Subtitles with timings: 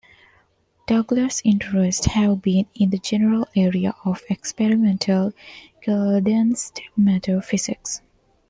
[0.87, 5.31] Douglass' interests have been in the general area of Experimental
[5.79, 8.01] Condensed Matter Physics.